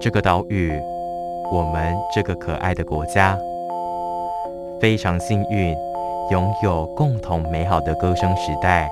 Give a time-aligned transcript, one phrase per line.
[0.00, 0.72] 这个岛屿，
[1.52, 3.38] 我们这个可爱的国家，
[4.80, 5.76] 非常幸运，
[6.30, 8.90] 拥有共同美好的歌声时代。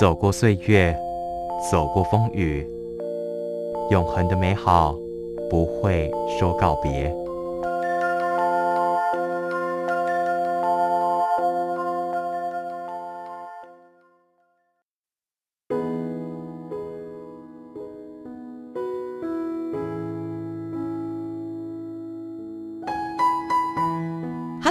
[0.00, 0.96] 走过岁月，
[1.70, 2.66] 走过风雨，
[3.90, 4.96] 永恒的美好
[5.50, 7.14] 不会说告别。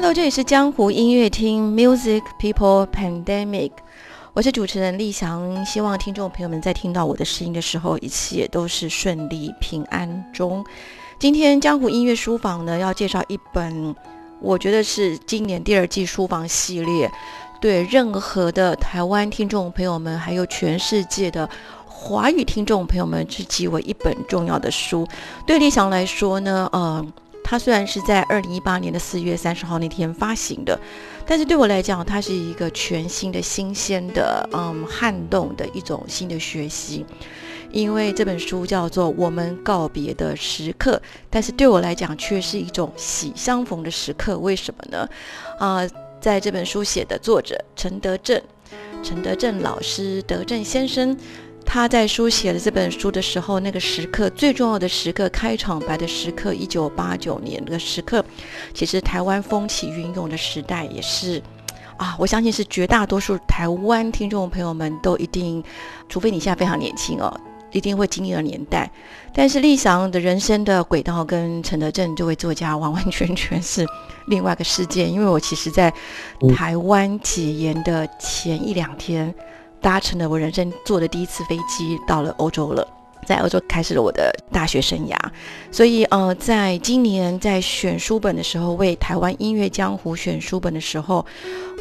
[0.02, 3.72] Hello，这里是江湖音乐厅 Music People Pandemic，
[4.32, 5.66] 我是主持人立翔。
[5.66, 10.66] 希望听众朋友们在听到我的声音的时候，一切都是顺利平安中。
[11.20, 13.94] 今天江湖音乐书房呢，要介绍一本，
[14.40, 17.12] 我觉得是今年第二季书房系列，
[17.60, 21.48] 对任何的台湾听众朋友们，还有全世界的
[21.86, 25.06] 华语听众朋友们，是极为一本重要的书。
[25.46, 27.06] 对立翔来说呢，呃。
[27.50, 30.80] 它虽然是在二零一八年的四月三十号那天发行的，
[31.26, 37.04] 但是对我来讲，它是一个全新的、新鲜的、嗯，撼动的一种新的学习。
[37.72, 44.38] 因为这本书叫做《我们告别的时刻》，但是对我来讲却是一种喜相逢的时刻。
[44.38, 45.10] 为什么呢？
[45.58, 45.82] 啊，
[46.22, 48.40] 在这本书写的作者陈德正，
[49.02, 51.18] 陈德正老师，德正先生。
[51.66, 58.26] 他在书写了这本书的时候，那个时刻最重要的时刻，开场白的时刻，一九八九年的时刻，
[58.74, 61.40] 其实台湾风起云涌的时代，也是
[61.98, 65.64] 啊，我相信是绝大多数台湾听众朋友们都一定，
[66.08, 67.40] 除非你现在非常年轻哦，
[67.72, 68.90] 一定会经历的年代。
[69.32, 73.86] 但是立翔的人生的轨道跟陈德正这位作家完完全全是
[74.26, 75.94] 另外一个世界，因为我其实在
[76.56, 79.32] 台湾解严的前一两天。
[79.82, 82.88] 搭乘了我人生坐的第一次飞机到了欧洲了，
[83.26, 85.16] 在欧洲开始了我的大学生涯。
[85.72, 91.26] 所以，呃，在今年在选书本的时候，为台湾音乐江湖选书本的时候，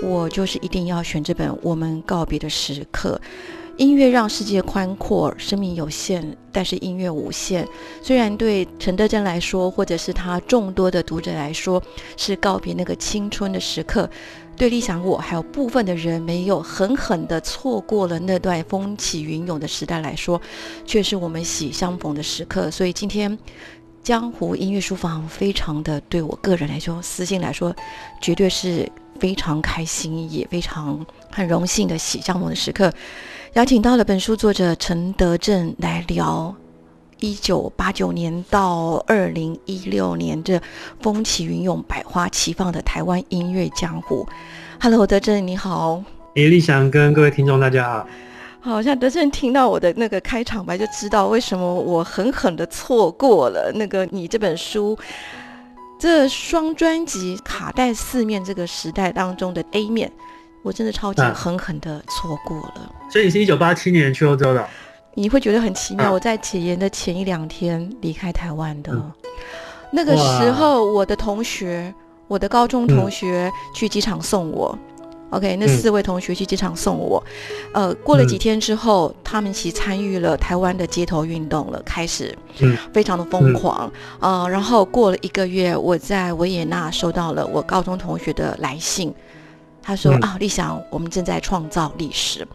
[0.02, 3.20] 我就是一定要选这本《我们告别的时刻》。
[3.78, 7.64] 音乐让世界宽阔，生命有限，但是音乐无限。
[8.02, 11.80] 虽然对陈德珍来说，或者是他众多的读者来说，
[12.16, 14.10] 是告别那个青春的时刻。
[14.56, 20.42] 对理想我还有部分的人没有狠狠地错过了那段风起云涌的时代来说，
[20.84, 22.68] 却是我们喜相逢的时刻。
[22.72, 23.38] 所以今天
[24.02, 27.72] 江湖音乐书房非常的对我个人来说，私信来说，
[28.20, 28.90] 绝对是
[29.20, 32.92] 非常开心，也非常很荣幸的喜相逢的时刻。
[33.54, 36.54] 邀请到了本书作者陈德正来聊
[37.18, 40.60] 一九八九年到二零一六年这
[41.00, 44.28] 风起云涌、百花齐放的台湾音乐江湖。
[44.78, 46.02] Hello，德正你好。
[46.34, 48.06] 李，立翔跟各位听众大家好。
[48.60, 54.96] 好像德正听到我的那个开场白，就知道为什么我狠狠的错过了那个你这本书
[55.98, 60.12] 这双专辑卡带四面这个时代当中的 A 面。
[60.62, 64.68] 我真的超级狠狠的错过了，所以你是一九八七年去欧洲的，
[65.14, 66.12] 你会觉得很奇妙。
[66.12, 68.92] 我在解严的前一两天离开台湾的，
[69.90, 71.94] 那个时候我的同学，
[72.26, 74.76] 我的高中同学去机场送我。
[75.30, 77.22] OK，那四位同学去机场送我。
[77.74, 82.34] 呃，过了几天之后，他们其实参与了台湾的街头运动了，开始
[82.94, 83.92] 非常的疯狂。
[84.20, 84.48] 啊。
[84.48, 89.14] 然后过了一个月，我在维也纳收到了我高中同学的来信。
[89.88, 92.46] 他说啊，立翔，我们正在创造历史，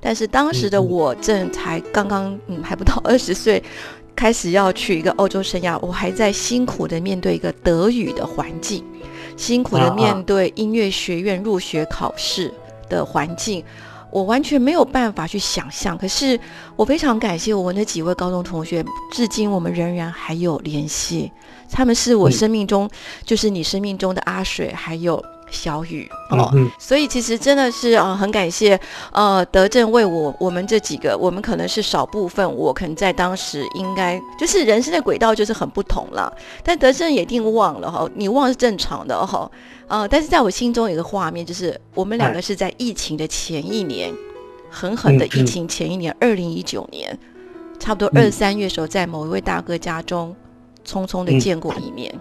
[0.00, 3.62] 但是当时的我正才刚刚，嗯，还不到二十岁，
[4.16, 8.84] 开始要去一个欧洲生涯，我还在辛苦的面对一个德语的环境，
[9.36, 12.52] 辛苦的面对音乐学院入学考试
[12.88, 13.62] 的环境，
[14.10, 15.96] 我完全没有办法去想象。
[15.96, 16.36] 可是
[16.74, 21.30] 我非常感谢我那几位高中同学，至今我们仍然还有联系，
[21.70, 22.90] 他们是我生命中，
[23.24, 25.24] 就是你生命中的阿水，还有。
[25.50, 28.78] 小雨哦，所以其实真的是啊，很感谢
[29.12, 36.32] 呃德政为我我们这几个，我们可能是少部分，我可能在当时应该就是人生的轨道就是很不同了，
[36.62, 39.50] 但德政也一定忘了哈，你忘是正常的哈，
[39.88, 44.12] 呃，但是在我心中有个画面，就是我们两个是在疫情的前一年
[44.70, 47.18] 狠狠的嗯疫情前一年，二零一九年，
[47.80, 48.22] 差不多嗯。
[48.22, 50.34] 二三月时候，在某一位大哥家中
[50.86, 51.40] 匆匆的嗯。
[51.40, 52.14] 见过一面。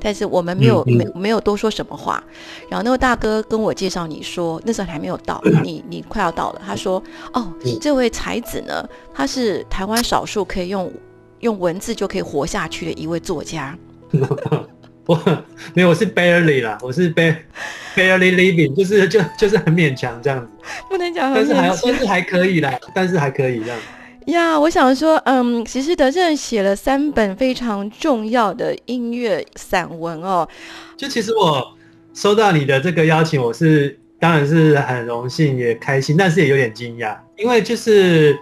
[0.00, 2.22] 但是我们没有、嗯嗯没没有多说什么话，
[2.68, 6.62] 然后那位大哥跟我介绍你说，那时候还没有到，你你快要到了。
[6.66, 7.02] 他说
[7.32, 10.92] ：“哦，嗯这位才子呢，他是台湾少数可以用
[11.40, 13.76] 用文字就可以活下去的一位作家。
[15.06, 15.14] 我
[15.72, 17.36] 没有，我是 barely 啦，我是 bar
[17.94, 20.48] barely living，就是就就是很勉强这样子，
[20.88, 23.78] 不能讲很但是还但是还可以啦，但是还可以这样。
[24.26, 30.46] 呀，我想说，嗯，其实德正写了三本非常重要的音乐散文哦。
[30.96, 31.64] 就其实我
[32.14, 38.36] 收到你的这个邀请，我是当然是很荣幸也开心，但是也有点惊讶，因为就是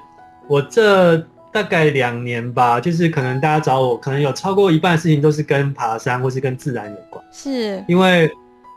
[0.49, 1.17] 我这
[1.53, 7.85] 大概两年吧，就是可能大家找我，可能有超过一半的事情都是跟爬山或是跟自然有关，是。
[7.87, 8.31] 因为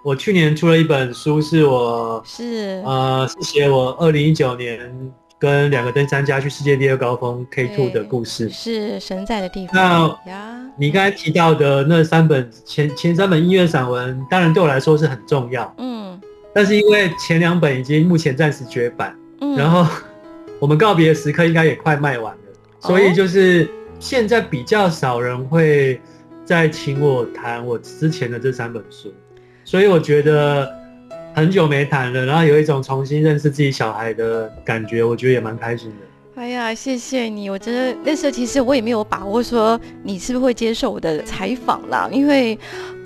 [0.04, 4.80] 我去年出了一本书，是我是，呃是写我二零一九年
[5.40, 8.50] 跟两个登山家去世界第二高峰 K two 的故事。
[8.50, 10.18] 是神在的地方。
[10.26, 10.58] 那。
[10.80, 16.22] 你刚才提到的那三本前前三本音乐散文，当然对我来说是很重要，嗯。
[16.54, 19.88] 但是因为前两本已经目前暂时绝版，嗯，然后
[20.60, 22.42] 我们告别的时刻应该也快卖完了，
[22.80, 23.68] 所以就是
[24.00, 26.00] 现在比较少人会
[26.46, 29.12] 再请我谈我之前的这三本书，
[29.64, 30.72] 所以我觉得
[31.38, 36.07] 很久没谈了，然后有一种重新认识自己小孩的感觉，我觉得也蛮开心的。
[36.38, 37.50] 哎呀，谢谢你！
[37.50, 42.58] 我觉得那时候其实我也没有把握说你是不是会接受我的采访啦，因为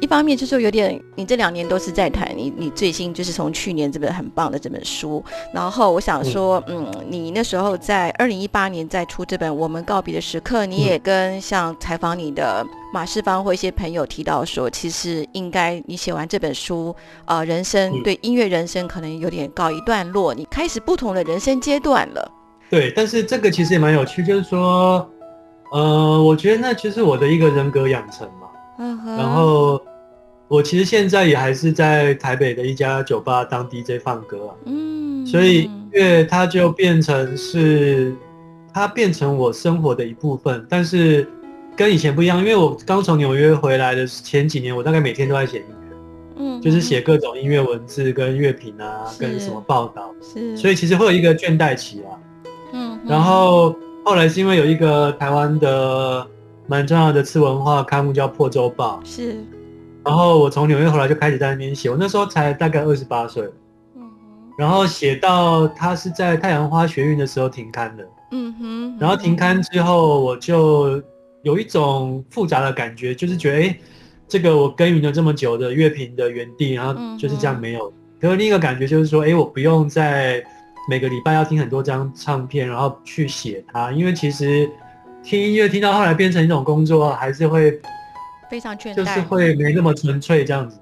[0.01, 5.23] 一方面就是有点，你这两年都是在谈你你最新就是从去年这本很棒的这本书，
[5.53, 16.93] 然后我想说，嗯，你那时候在二零一八年在出这本《我们告别的时刻》，你也跟像采访你的马世芳或一些朋友提到说，其实应该你写完这本书，
[17.23, 22.29] 呃，人生嗯对音乐人生可能有点告一段落，你开始不同的人生阶段了。
[22.71, 25.07] 对，但是这个其实也蛮有趣，就是说，
[25.73, 28.47] 呃，我觉得那就是我的一个人格养成嘛。
[28.79, 29.79] 嗯哼然后
[30.47, 38.15] 我其实现在也还是在台北的一家酒吧当 DJ 放歌啊，嗯，所以音乐它就变成是
[38.73, 41.27] 它变成我生活的一部分，但是
[41.75, 45.97] 跟以前不一样，因为我刚从纽约回来的前几年，我大概每天都在写音乐，
[46.37, 52.15] 嗯，就是写各种音乐文字跟乐评啊，跟什么报道，是，所以其实会有一个倦怠期啊。
[53.03, 56.27] 嗯，然后后来是因为有一个台湾的
[56.67, 59.35] 蛮重要的次文化刊物叫《破周报》，是，
[60.03, 63.43] 然后我从纽约回来就开始在那边写，我那时候才大概二十八岁，
[63.95, 71.01] 嗯哼，然后写到他是在太阳花学运的时候停刊的，嗯哼，然后停刊之后我就
[71.43, 73.79] 有一种复杂的感觉，就是觉得哎，诶
[74.27, 77.91] 这个我耕耘了这么久的乐评的原地，然后就是这样没有。
[78.19, 80.41] 可是另一个感觉就是说，哎，我不用再
[80.89, 84.69] 每个礼拜要听很多张唱片，然后去写它，因为其实
[85.23, 87.79] 听音乐听到后来变成一种工作，还是会
[88.49, 90.77] 非常倦怠，就是会没那么纯粹这样子。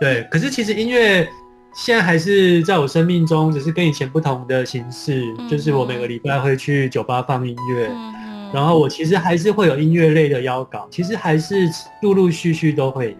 [0.00, 1.28] 对，可是其实音乐
[1.74, 5.34] 现在还是在我生命中，只是跟以前不同的形式。
[5.38, 11.68] 嗯就是我每个礼拜会去酒吧放音乐，嗯，然后我其实还是会有音乐类的邀稿，其实还是
[12.02, 13.16] 陆陆续续都会有。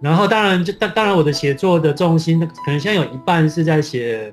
[0.00, 4.32] 然后当然就当当然我的写作的重心，可能现在有一半是在写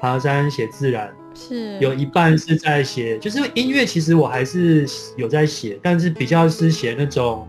[0.00, 1.78] 爬山、写自然，是。
[1.78, 4.86] 有一半是在写，就是音乐，其实我还是
[5.16, 7.46] 有在写，但是比较是写那种，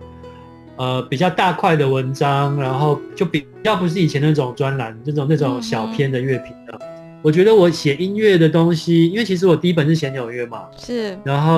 [0.75, 6.79] 呃，比较大块的文章，然后就比较不是以前那种专栏，这种那种小篇的乐评的。
[7.23, 11.55] 我觉得我写音乐的东西，因为其实我第一本是写纽约嘛，是，然后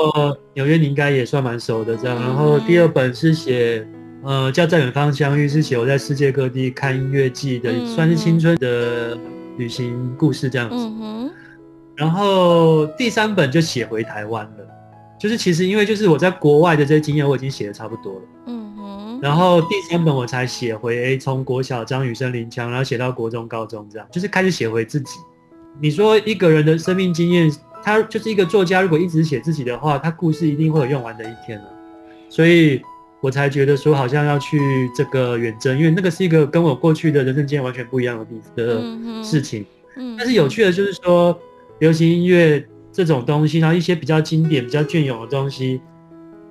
[0.54, 3.88] 纽约你应该也算蛮熟的这样，然后第二本是写，
[4.24, 9.18] 呃，叫在远方相遇，是写我在世界各地看音乐季的，嗯算是青春的
[9.58, 11.32] 旅行故事这样子。
[11.96, 14.68] 然后第三本就写回台湾了，
[15.20, 25.12] 就是其实因为就是我在国外的这些经验我已经写的差不多了，嗯哼，然后第三本我才写回诶从国小张雨生、林强，然后写到国中、高中这样，就是开始写回自己。
[25.80, 27.52] 你说一个人的生命经验，
[27.84, 31.66] 他就是一个作家，如果一直写自己的话，他故事一定会有用完的一天了。
[32.28, 32.82] 所以
[33.24, 34.60] 我才觉得说好像要去
[34.94, 38.84] 这个远征，因为那个是一个跟我过去的人生经验完全不一样的地的
[39.24, 39.66] 事情。
[39.96, 41.40] 嗯，但是有趣的就是说，
[41.80, 42.62] 流行音乐
[42.92, 45.80] 这种东西，然后一些比较经典、比较隽永的东西，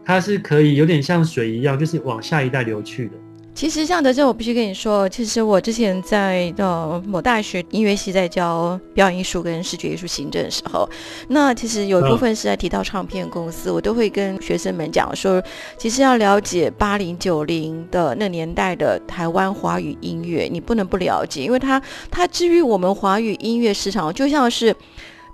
[0.02, 3.12] 它是可以有点像水一样，就是往下一代流去的。
[3.54, 10.88] 其实像德正，我必须跟你说，其实我之前在呃某大学音乐系在教表演艺术跟视觉艺术行政的时候，
[11.28, 15.40] 那其实有一部分是在提到唱片公司，我都会跟学生们讲说，
[15.78, 21.80] 其实要了解八零九零的那年代的台湾华语音乐，你不能不了解，因为它
[22.10, 24.74] 它之于我们华语音乐市场，就像是。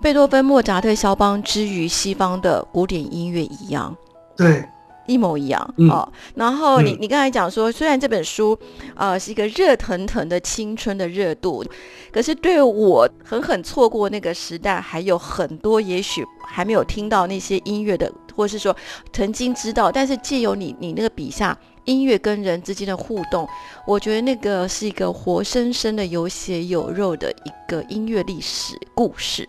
[0.01, 3.97] 贝多芬、莫扎特、肖邦之于西方的古典音乐一样。
[4.37, 4.65] 对，
[5.09, 6.09] 一模一样、嗯哦。
[6.37, 8.57] 然后你嗯你刚才讲说，虽然这本书
[8.95, 11.65] 呃是一个热腾腾的青春的热度，
[12.13, 18.77] 可是对我狠狠错过那个时代，还有很多也许还没有听到那些音乐的，或是说
[19.13, 21.59] 曾经知道，但是借由你你那个笔下。
[21.85, 23.49] 音乐跟人之间的互动，
[23.87, 29.49] 我觉得那个是一个活生生的有血有肉的一个音乐历史故事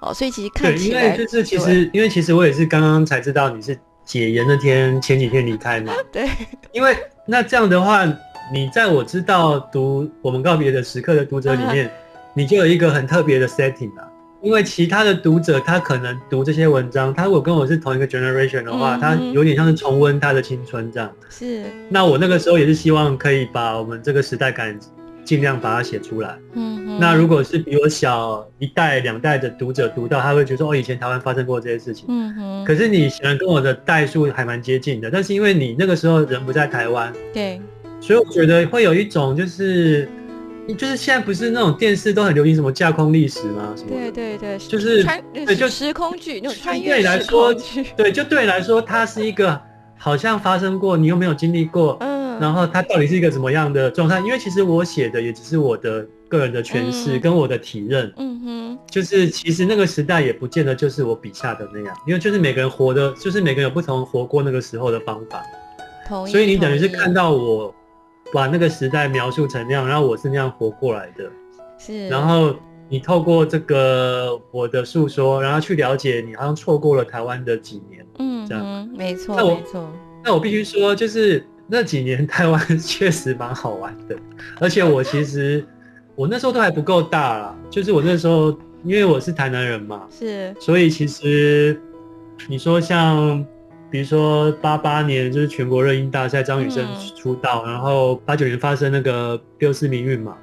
[0.00, 5.92] 哦，所以其实看对，因起来为就是其实，因为其实我也是刚刚才知道你是解严那天前几天离开嘛。
[6.12, 6.28] 对
[6.72, 8.04] 因为那这样的话，
[8.52, 11.90] 你在我知道读我们告别的时刻的读者里面，
[12.34, 14.08] 你就有一个很特别的 setting 啊。
[14.42, 21.08] 因为其他的读者他可能读这些文章，他如果跟我是同一个 generation 的话，嗯他有点像是重温他的青春这样。
[21.30, 24.76] 是那我那个时候也是希望可以把我们这个时代感
[25.32, 26.36] 尽量把它写出来。
[26.52, 32.04] 嗯哼那如果是比我小一代、两代的读者读到，他会觉得说哦，以前台湾发生过这些事情。
[32.08, 37.58] 嗯哼可是你显然跟我的代数还蛮接近的，但是因为你那个时候人不在台湾，对
[37.98, 40.06] 所以我觉得会有一种就是，
[40.76, 43.72] 就是现在不是那种电视都很流行什么架空历史吗？
[43.74, 47.54] 什么对对对，就是穿对就时空剧那种穿越来说
[47.96, 49.58] 对，就对你来说，它是一个
[50.02, 54.18] 好像发生过，你又没有经历过，嗯，然后它到底是一个怎么样的状态？
[54.18, 57.20] 因为其实我写的也只是我的个人的诠释嗯。
[57.20, 65.40] 跟我的体认，嗯哼，就是其实那个时代也不见得就是我笔下的那样，因为就是每个人活的，就是每个人有不同活过那个时候的方法。
[66.26, 67.72] 所以你等于是看到我
[68.32, 71.30] 把那个时代描述成那样，然后我是那样活过来的，
[71.78, 72.52] 是，然后
[72.92, 78.04] 你透过这个我的诉说，然后去了解你好像错过了台湾的几年。
[78.18, 79.90] 嗯这样没错那我没错，
[80.22, 84.14] 那我必须说，就是那几年台湾 确实蛮好玩的，
[84.60, 85.66] 而且我其实
[86.14, 91.80] 我那时候都还不够大啦，就是我那时候因为我是台南人嘛，是所以其实
[92.46, 93.42] 你说像
[93.90, 100.36] 比如说八八年就是全国热音大赛，张雨生嗯出道，然后八九年发生那个六四民运嘛，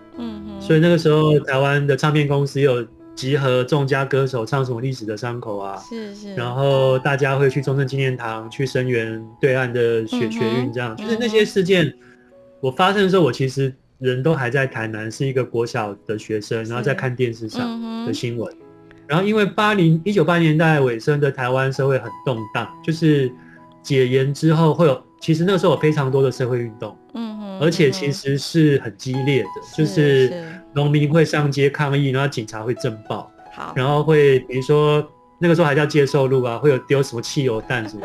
[0.70, 2.86] 所以那个时候台湾的唱片公司有
[3.16, 11.92] 集合众家歌手唱什么历史的伤口啊，是是，然后大家会去中正纪念堂去声援对岸的学学运，这样、就是那嗯些事件
[12.62, 18.56] 我发生的时候，我其实人都还在台南，是一个国小的学生，然后在看电视上的新闻。
[19.08, 23.32] 然后因为八零一九八年代尾声的台湾社会很动荡，就是
[23.82, 30.44] 解严之后会有，其实那个时候有非常多的社会运动，嗯哼，而且其实是很激烈的，就是是
[30.80, 33.30] 农民会上街抗议，然后警察会震爆。
[33.54, 35.06] 好，然后会比如说
[35.38, 38.02] 那个时候还叫接受路啊，会有丢什么汽油弹什么。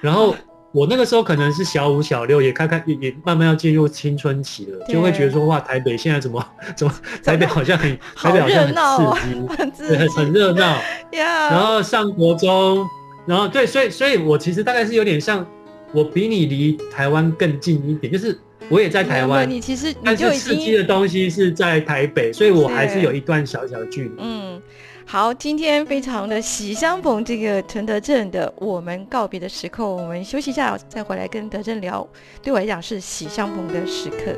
[0.00, 0.36] 然后
[0.70, 9.10] 我那个时候可能是小五小六，也看看也也慢慢要进入青春期了，就会觉得说哇，台北现在怎么 怎么台北好像很 好台北好像热闹哦
[9.58, 10.62] 很刺激， 很对，很热闹。
[11.12, 12.86] 呀，然后上国中，
[13.26, 15.44] 然后对，所以所以我其实大概是有点像
[15.92, 24.10] 我比你离台湾更近一点，就是我也在台湾，你其实你但就刺激的东西是在台北，所以我还是是有一段小小的距离。
[24.18, 24.62] 嗯，
[25.04, 32.06] 好，今天非常的喜相逢，这个陈德正的我们告别的时刻，我们休息一下，再回来跟德正聊。
[32.42, 34.32] 对我来讲是喜相逢的时刻。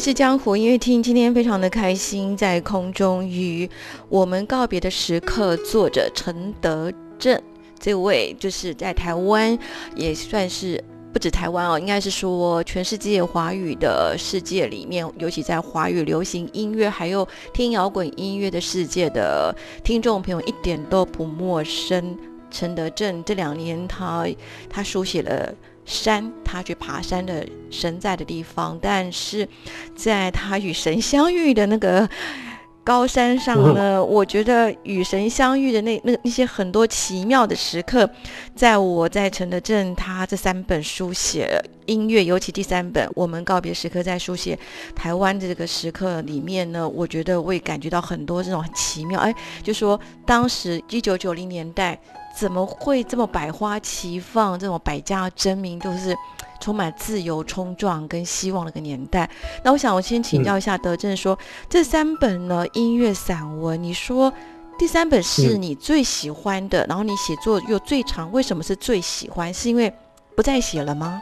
[0.00, 3.68] 是江湖音乐厅，今天非常的开心，在空中与
[4.08, 7.38] 我们告别的时刻，作者陈德正
[7.78, 9.56] 这位，就是在台湾
[9.94, 19.54] 也算是不止台湾哦，应该是说全世界华语的世界里面，尤其在华语流行音乐还有听摇滚音乐的世界的
[19.84, 22.16] 听众朋友一点都不陌生。
[22.50, 24.26] 陈德正这两年他
[24.68, 29.48] 他书写了山，他去爬山的神在的地方，但是
[29.94, 32.08] 在他与神相遇的那个
[32.82, 38.08] 高山上呢，我觉得与神相遇的那那那些很多奇妙的时刻，
[38.54, 44.58] 在我在陈德正他这三本书写音乐，尤其第三本《我们告别时刻》在书写
[44.94, 49.20] 台湾的这个时刻里面呢，我觉得我也感觉到很多这种很奇妙。
[49.20, 52.00] 哎，就说当时一九九零年代
[52.34, 56.16] 怎么会这么百花齐放，这种百家争鸣，都是
[56.60, 59.28] 充满自由冲撞跟希望的一个年代？
[59.62, 64.32] 那我想我先请教一下德正说，这三本呢音乐散文，你说
[64.78, 69.52] 第三本是你最喜欢的，然后你写作又最长，为什么是最喜欢？
[69.52, 69.92] 是因为
[70.36, 71.20] 不再写了吗？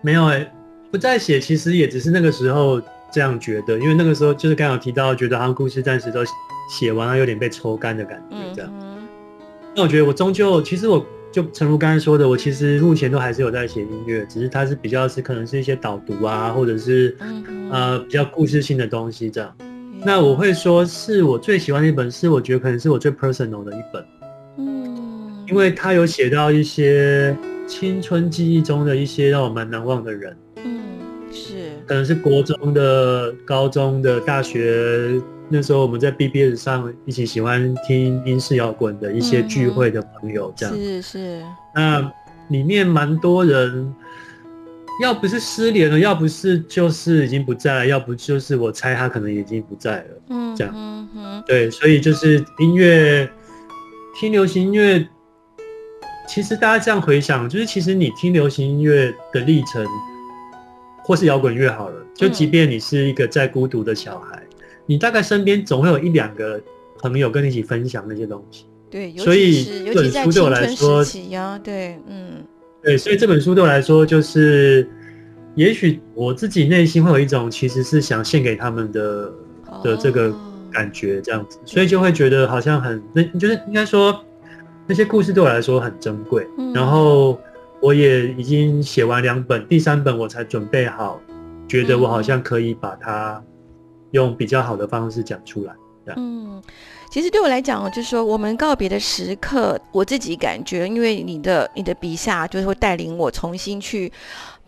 [0.00, 0.48] 没有哎、
[0.90, 2.80] 不再写，其实也只是那个时候
[3.12, 6.24] 这样觉得，因为那个时候就是刚刚有提到，觉得好像故事暂时都
[6.68, 8.70] 写完了，有点被抽干的感觉嗯这样。
[8.70, 9.01] 哼
[9.74, 19.50] 那我觉得我终究，其实我就诚如刚才说的，我其实目前都还是有在写音乐，只是它是比较是可能是一些导读啊，或者是嗯呃比较故事性的东西这样。
[20.04, 24.04] 那我会说是我最喜欢的一本，是我觉得可能是我最 personal 的一本，
[24.58, 27.34] 嗯，因为它有写到一些
[27.66, 30.36] 青春记忆中的一些让我蛮难忘的人。
[30.64, 30.82] 嗯
[31.32, 40.74] 是可能是国中的、高中的、大学那时候我们在 BBS 上一起喜欢听英式摇滚的一些聚会的朋友，这样。
[40.74, 41.42] 是是
[41.74, 42.12] 那
[42.48, 43.94] 里面蛮多人，
[45.02, 50.06] 要不是失联了，要不是就是已经不在了，要不就是我猜他可能已经不在了。
[50.28, 53.28] 嗯这样嗯哼对，所以就是音乐，
[54.18, 55.06] 听流行音乐，
[56.28, 59.86] 其实大家这样回想，就是其实你听流行音乐的历程，
[61.04, 64.42] 或是摇滚乐好了，就即便你是一个再孤独的小孩，
[64.86, 66.60] 你大概身边总会有一两个
[66.98, 68.66] 朋友跟你一起分享那些东西。
[68.90, 71.04] 对，所以这本书对我来说
[71.64, 72.44] 对，嗯
[72.82, 74.86] 对，所以这本书对我来说，就是
[75.54, 79.32] 也许我自己内心会有一种其实是想献给他们的
[79.82, 80.34] 的这个哦
[80.70, 84.22] 感觉，这样子，所以就会觉得好像很那，就是应该说
[84.86, 86.46] 那些故事对我来说很珍贵。
[86.58, 87.40] 嗯然后
[87.82, 91.20] 我也已经写完两本，第三本我才准备好，
[91.68, 93.42] 觉得我好像可以把它
[94.12, 95.74] 用比较好的方式讲出来。
[96.16, 96.62] 嗯，
[97.10, 104.12] 其实对我来讲，就是说我们告别的时刻，我自己感觉，因为你的你的笔下就是会带领我重新去，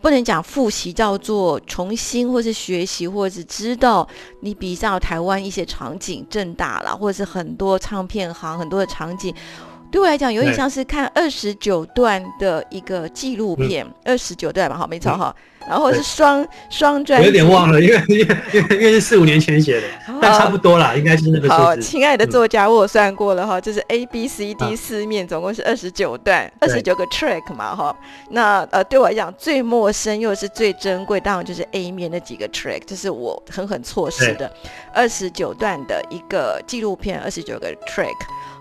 [0.01, 4.05] 不能讲复习，叫做重新或是学习，或是知道
[4.41, 9.33] 你笔下有台湾一些场景，正大了，或者是很多唱片行很多的场景。
[9.91, 15.35] 对我来讲，有点像是看二十九段的一个纪录片，二十九段吧，好，没错嗯哈。
[15.67, 19.87] 然后是对双双专我，有点忘了，因为因为因为是四五年前写的，
[20.21, 21.87] 但差不多啦，应该是那个好，数字。
[21.87, 27.95] 亲爱的嗯作家，我算过了哈，就是 A B C 啊 D 四面，总共是二十九段，二十九个 track 嘛哈。
[28.29, 34.51] 那呃，对我来讲最陌生又是最珍贵，当然就是 A 面那几个 track，这是我狠狠错失的
[34.93, 38.13] 二十九段的一个纪录片，二十九个 track。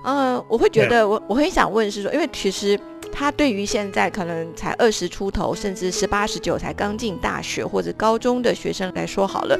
[0.04, 2.78] 呃，我会觉得我我很想问是说，因为其实
[3.10, 9.58] 他对于现在可能才二十出头，甚至十八十九才刚进大学或者高中的学生来说好了，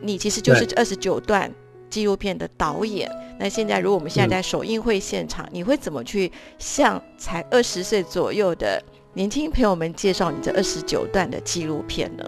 [0.00, 1.52] 你其实就是这二十九段
[1.90, 3.10] 纪录片的导演。
[3.38, 12.24] 那现在如果我们现在在首映会现场，你会怎么去向才二十岁左右的年轻朋友们介绍你这二十九段的纪录片呢？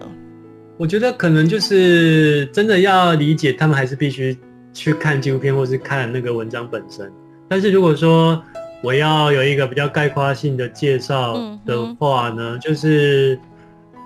[0.77, 4.37] 我觉得可能就是真的要理解，他们还是必须
[4.71, 7.11] 去看纪录片或是看那个文章本身。
[7.47, 8.41] 但是如果说
[8.83, 13.39] 我要有一个比较概括性的介绍嗯的话呢，就是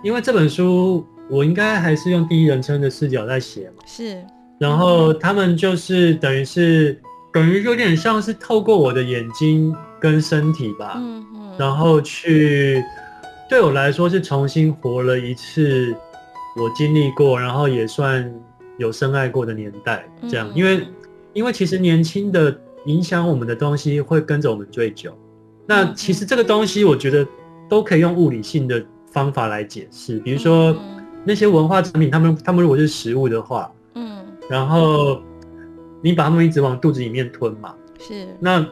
[0.03, 4.23] 因为这本书我应该还是用第一人称的视角在写嘛，是，
[4.57, 6.99] 然后他们就是等于是
[7.33, 12.83] 等于有点像是透过我的眼睛跟身体吧，嗯嗯，然后去
[13.49, 15.93] 对我来说是重新活了一次
[16.57, 18.33] 我经历过，然后也算
[18.77, 20.55] 有深爱过的年代，这样，嗯。
[20.55, 20.87] 因为
[21.33, 25.13] 因为其实年轻的影响我们的东西会跟着我们最久，
[25.65, 27.25] 那嗯其实这个东西我觉得
[27.69, 35.21] 都可以用物理性的方法来解释，比如说嗯那些文化产品，他们他们如果是食物的话，嗯，然后
[36.01, 38.65] 你把它们一直往肚子里面吞嘛，是，那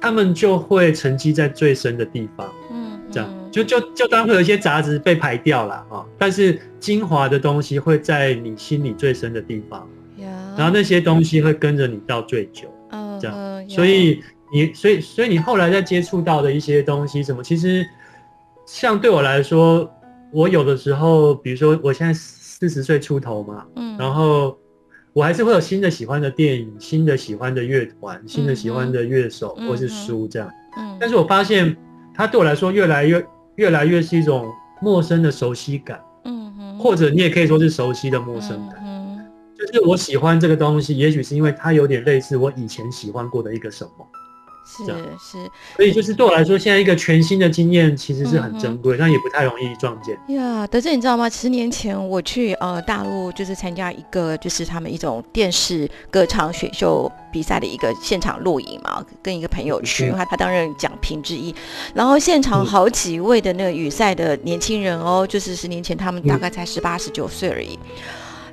[0.00, 2.48] 他们就会沉积在最深的地方。
[2.70, 3.50] 嗯，这样嗯。
[3.50, 13.36] 就就就当会有一些杂质被排掉了啊，但是精华的东西会在你心里最深的地方，呀，然后那些东西会跟着你到最久，嗯这样。
[13.36, 17.86] 嗯所以你所以所以你后来在接触到的一些东西，什么其实
[18.64, 19.90] 像对我来说，
[20.32, 24.56] 我有的时候，比如说我现在四十岁出头嘛，嗯，然后
[25.12, 30.50] 我还是会有新的喜欢的电影、新的喜欢的乐团、新的喜欢的乐手嗯或是书这样。
[30.78, 31.76] 嗯，但是我发现
[32.14, 33.24] 它对我来说越来越
[33.56, 38.82] 越来越是一种陌生的熟悉感，嗯哼，或者你也可以说是熟悉的陌生感。
[39.58, 44.06] 嗯就是我喜欢这个东西，也许是因为它有点类似我以前喜欢过的一个什么，
[44.64, 50.16] 是是所以就是对我来说，现在一个全新的经验其实是很珍贵，但也不太容易撞见。
[50.28, 51.28] 呀，德正，你知道吗？
[51.28, 61.52] 十年前我去呃大陆，就是参加一个就是他们一种电视歌唱选秀比赛的一个现场录影嘛，跟一个朋友去，他他担任奖评之一。
[61.94, 67.76] 然后现场嗯好几位的那个语赛的年轻人哦，就是十年前他们大嗯概才十八十九岁而已。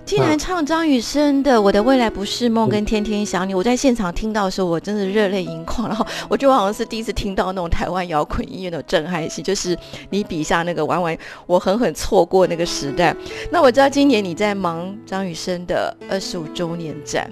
[0.06, 5.88] 竟然啊唱张雨生的《我的未来不是梦》嗯跟《天天想你》，我在现场听到的时候，我真的热泪盈眶。
[5.88, 9.76] 然后我觉得我好像是第一次听到那种台湾摇滚音乐的震撼性，就是
[10.12, 13.16] 你笔下那个完完我狠狠错过那个时代。
[13.50, 17.28] 那我知道今年你在忙张雨生的二十五周年展，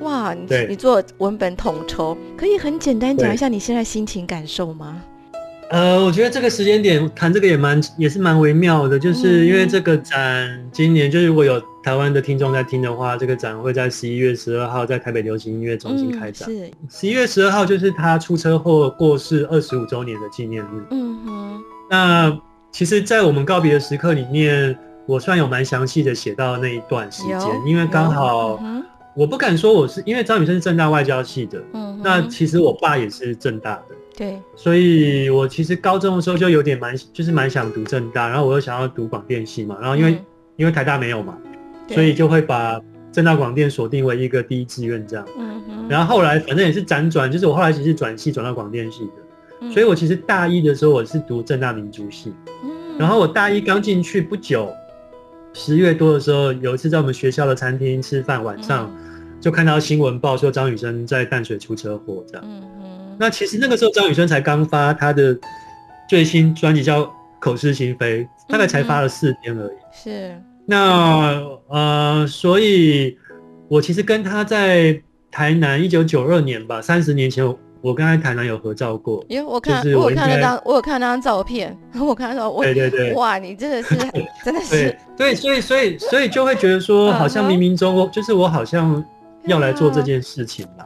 [0.00, 5.00] 哇，你你做文本统筹，可以很简单讲一下你现在心情感受吗？
[5.70, 16.48] 呃，我觉得这个时间点谈这个也蛮也是蛮微妙的，就是因为这个展今年就是如果有台湾的听众在听的话，这个展会在十一月十二号在台北流行音乐中心开展。
[16.50, 16.56] 嗯、
[16.88, 20.86] 是，十一月十二号就是他出车祸过世二十五周年的纪念日。
[20.90, 22.38] 嗯哼，那
[22.72, 24.76] 其实，在我们告别的时刻里面，
[25.06, 28.82] 我算有蛮详细的写到那一段时间，因为刚好嗯
[29.14, 33.96] 我不敢说我是因为张雨生是正大外交系的，嗯那其实我爸也是正大的。
[34.18, 40.24] 对，所以我其实高中的时候就有点蛮，就是蛮想读正大，然后我又想要读广电系嘛，然后因为、嗯。
[40.58, 41.38] 因为台大没有嘛，
[41.86, 42.80] 所以就会把
[43.12, 45.24] 正大广电锁定为一个第一志愿这样。
[45.38, 49.12] 嗯哼，然后后来反正也是辗转，就是我后来其实转系转到广电系的，
[49.60, 49.70] 嗯。
[49.70, 52.98] 所以我其实大一的时候我是读正大民族系，嗯。
[52.98, 54.68] 然后我大一刚进去不久，
[55.52, 58.92] 十月多的时候，有一次在我们学校的餐厅吃饭，晚上
[59.40, 62.44] 就看到新闻报说张雨生在淡水出车祸这样。
[63.18, 65.36] 那其实那个时候张雨生才刚发他的
[66.08, 67.02] 最新专辑叫
[67.40, 69.76] 《口是心非》，大概才发了四天而已。
[69.92, 73.16] 是，那呃，所以
[73.68, 75.00] 我其实跟他在
[75.30, 79.24] 台南一九九二年吧，三十年前我我跟他在台南有合照过。
[79.28, 83.96] 因为我看就是我我有看那张我有看那张照片，我看到我对对对哇，你真的是
[84.44, 84.70] 真的是
[85.16, 89.04] 对对，所以所以所以就会觉得说，好像冥冥中我就是我好像
[89.44, 90.84] 要来做这件事情啦。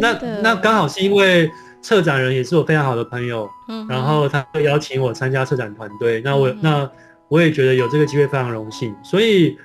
[0.00, 1.50] 那真的那刚好是因为
[1.82, 6.90] 策展人也是我非常好的朋友，嗯然后他会邀请我参加策展团队，那我、嗯那
[7.28, 9.56] 我也觉得有这个机会非常荣幸，所以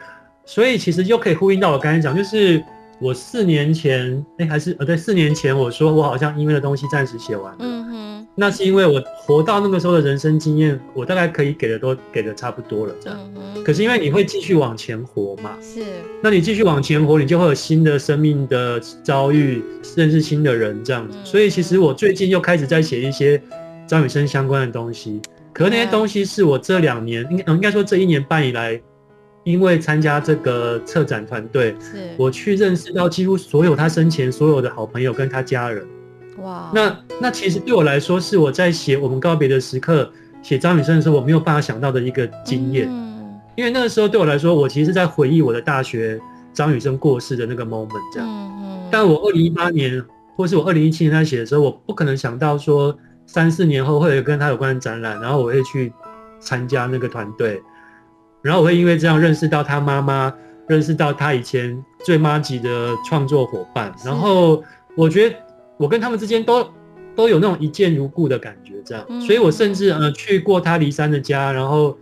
[0.46, 2.64] 所以其实又可以呼应到我刚才讲，就是
[3.00, 13.20] 我四年前，哎、还是呃对，四年前我说我好像因为的东西暂时写完了，嗯哼那是因为我活到那个时候的人生经验，我大概可以给的都给的差不多了这样。
[13.36, 15.84] 嗯哼，可是因为你会继续往前活嘛，是
[16.22, 19.64] 那你继续往前活，你就会有新的生命的遭遇，
[19.96, 21.18] 认识新的人这样子。
[21.18, 23.42] 嗯所以其实我最近又开始在写一些
[23.86, 25.22] 张雨生相关的东西，
[25.54, 28.80] 可是那些嗯东西是我这两年，应该应该说这一年半以来，
[29.48, 35.88] 因为参加这个策展团队，是，我去认识到几乎所有他生前所有的好朋友跟他家人。
[36.40, 40.12] 哇，那那其实对我来说，是我在写我们告别的时刻，
[40.44, 42.90] 写张雨生的时候，我没有办法想到的一个经验。
[42.90, 43.08] 嗯
[43.56, 46.20] 因为那个时候对我来说，我其实是在回忆我的大学
[46.54, 48.28] 张雨生过世的那个 moment 这样。
[48.30, 50.04] 嗯嗯，但我二零一八年，
[50.36, 55.92] 或是我二零一七年在写的时候，我不可能想到说三四年后会有跟他有关的展览，然后我会去
[56.40, 57.60] 参加那个团队，
[58.48, 60.34] 然后我会因为这样认识到他妈妈，
[60.70, 64.64] 认识到他以前最妈级的创作伙伴，然后
[64.96, 65.36] 我觉得
[65.76, 66.66] 我跟他们之间都
[67.14, 71.98] 都有那种一见如故的感觉，这样，嗯所以我甚至呃去过他离山的家，然后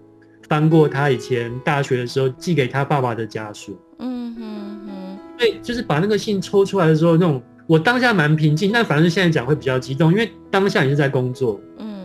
[0.47, 4.41] 翻过他以前大学的时候寄给他爸爸的家书，嗯哼
[4.85, 11.95] 哼，对就是把那个信抽出来的时候，那种我当下蛮平静，但反正现在讲会比较激动，因为当下也是在工作，嗯。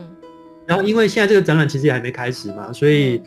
[0.67, 3.23] 然后因为现在这个展览其实也还没开始嘛，所以嗯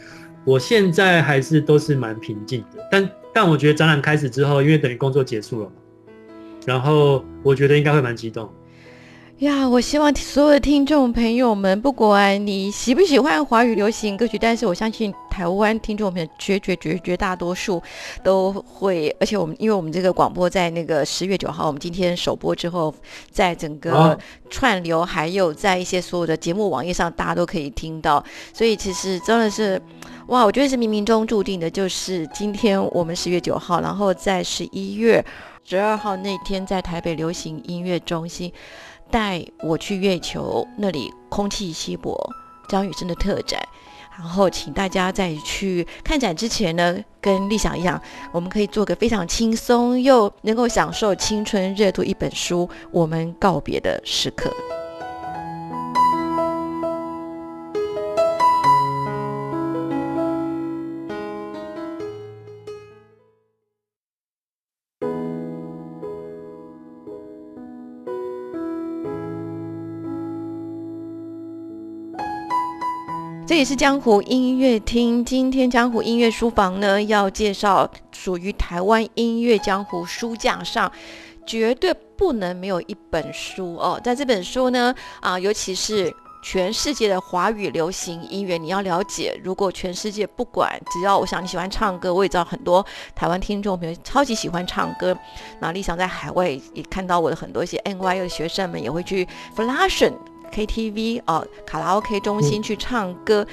[0.46, 2.88] 我现在还是都是蛮平静的。
[2.92, 5.74] 但但我觉得展览开始之后，因为等于工作结束了嘛，
[6.66, 8.50] 然后我觉得应该会蛮激动。
[9.44, 17.82] 呀，我希望所有的听众朋友们，不管你喜不喜欢华语流行歌曲，但是我相信台湾听众朋友绝绝绝绝大多数
[18.24, 22.94] 都会，而且我们因为我们这个广播在那个十月九号，我们今天首播之后，
[23.32, 24.18] 在整个啊
[24.50, 29.82] 串流还有在一些所有的节目网页上，大家都可以听到，所以其实真的是。
[30.28, 35.24] 哇，我觉得是冥冥中注定的，就是今天我们十月九号，然后在十一月
[35.66, 38.50] 十二号那天，在台北流行音乐中心
[39.14, 42.20] 带我去月球那里空气稀薄
[42.68, 43.62] 张雨生的特展。
[44.18, 54.52] 然后，请大家在去看展之前呢，跟立想一样，我们可以做个非常轻松又能够享受青春热度一本书，我们告别的时刻。
[73.64, 75.24] 是江湖音乐厅。
[75.24, 80.92] 今天江湖音乐书房呢，要介绍属于台湾音乐江湖书架上
[81.46, 84.00] 绝对不能没有一本书哦。
[84.04, 89.40] 在这本书呢，啊，尤其是全世界的华语流行音乐，你要了解。
[89.44, 95.18] 如果全世界不管，只要我想你喜欢唱歌，我也知道很多台湾听众朋友超级喜欢唱歌。
[95.62, 100.33] 那理想在海外也看到我的很多一些 NYU 的学生们也会去 f l a s h i n。
[100.54, 103.46] KTV 哦，卡拉 OK 中心去唱歌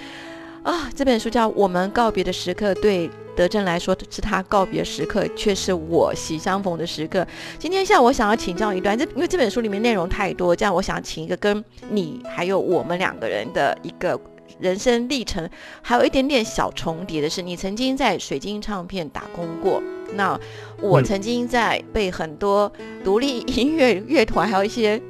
[0.63, 0.91] 啊！
[0.95, 7.27] 这本书叫《我们告别的时刻》，对德正来说是他告别时刻，却是我喜相逢的时刻。
[7.59, 14.21] 今天下午我想要请教一段，这因为这本书里面内容太多，这样我想请一个跟你还有我们两个人的一个
[14.59, 15.49] 人生历程，
[15.81, 19.83] 还有一点点小重叠的是，你曾经在水晶唱片打工过，
[20.15, 20.39] 那
[20.83, 22.71] 我曾经在被很多
[23.03, 25.01] 独立音乐乐团还有一些。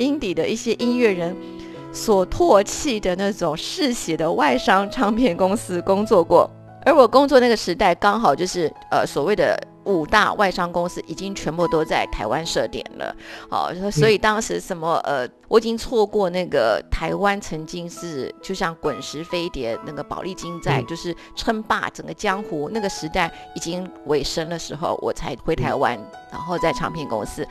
[0.00, 1.36] 英底的一些音乐人
[1.92, 6.50] 所唾弃的那种嗜血的外商唱片公司工作过，
[6.84, 13.14] 而我工作那个时代刚好就是呃所谓的五大外商公司已经全部都在台湾设点了，
[13.50, 25.98] 好，所以当时什么呃我已经错过那个台湾曾经是就像滚石飞碟那个宝丽金在就是称霸整个江湖那个时代已经尾声的时候，我才回台湾，
[26.30, 27.46] 然后在唱片公司。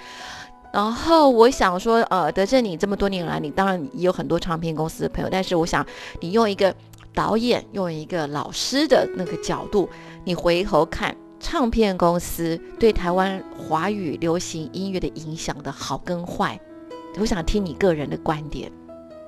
[0.71, 5.85] 然后我想说，呃，德正，你这么多年来，你当然也有很多唱片公司的朋友，但是我想
[6.19, 6.73] 你用一个
[7.13, 9.89] 导演、用一个老师的那个角度，
[10.23, 16.59] 你回头看唱片公司对台湾华语流行音乐的影响的好跟坏，
[17.19, 18.71] 我想听你个人的观点。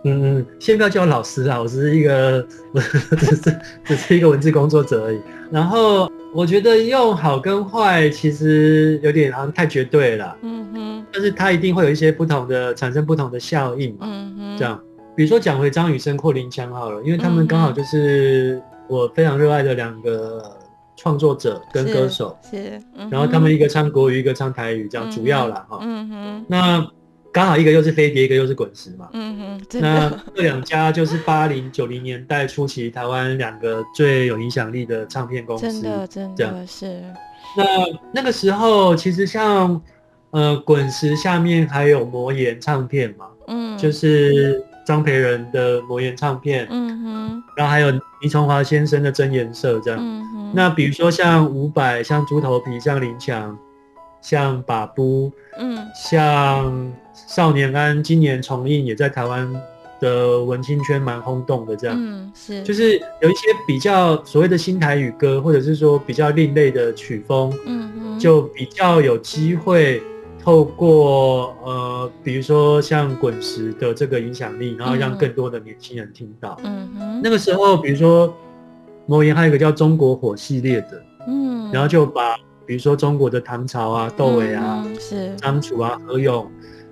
[0.03, 5.19] 嗯嗯，先不要叫我老师啊，我只是一个， 只是只是一个文字工作者而已。
[5.51, 10.35] 然后我觉得用好跟坏其实有点好像太绝对了。
[10.41, 11.05] 嗯哼。
[11.13, 13.95] 但是它一定会有一些不同的产生不同的效应。
[14.01, 14.57] 嗯哼。
[14.57, 14.81] 这样，
[15.15, 20.41] 比如说讲回张雨生或林强好了，因为他们刚好就是我非常热爱的两个
[20.95, 22.35] 创作者跟歌手。
[22.49, 22.81] 是。
[23.11, 25.77] 然后他们一个唱国语，一个唱台语，这样主要啦哈。
[25.83, 26.45] 嗯哼。
[26.47, 26.87] 那。
[27.33, 29.07] 刚好一个又是飞碟，一个又是滚石嘛。
[29.13, 35.71] 嗯嗯，那这两家就是八零九零年代初期台湾两个最有影响力的唱片公司。
[35.71, 37.01] 真的，真的是。
[37.55, 37.63] 那
[38.11, 39.81] 那个时候，其实像
[40.31, 47.91] 呃滚石下面还有魔岩唱片嘛，嗯，就是张培仁的魔岩唱片，嗯哼，然后还有
[48.21, 49.97] 倪崇华先生的真颜色这样。
[50.01, 50.51] 嗯哼。
[50.53, 53.57] 那比如说像伍佰、像猪头皮、像林强、
[54.21, 56.91] 像把布，嗯，像。
[57.13, 59.47] 少年安今年重映，也在台湾
[59.99, 61.75] 的文青圈蛮轰动的。
[61.75, 70.01] 这样，嗯，是，就是有一些比较所谓的新台语歌，或者是说比较另类的曲风，嗯嗯就比较有机会
[70.43, 76.59] 透过呃，比如说像滚石的这个影响力，然后让更多的年轻人听到。
[76.63, 78.33] 嗯哼，那个时候，比如说
[79.05, 86.49] 魔岩还有一个叫中国火系列的，嗯，然后就把比如说中国的唐朝啊、窦唯啊、是张楚啊、何勇。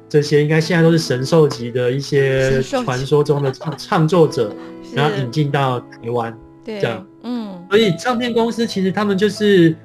[0.10, 4.52] 这些应该现在都是神兽级的一些传说中的唱唱作者，
[4.94, 9.76] 然后引进到台湾，这样，嗯，所以唱片公司其实他们就是，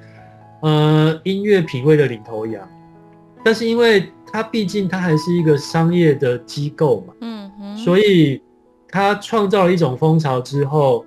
[0.61, 2.67] 呃，音乐品味的领头羊，
[3.43, 8.41] 但是因为它毕竟它还是一个商业的机构嘛，嗯哼，所以
[8.89, 11.05] 它创造了一种风潮之后，